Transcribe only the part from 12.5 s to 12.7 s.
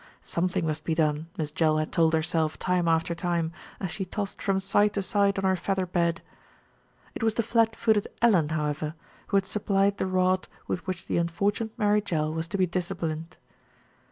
be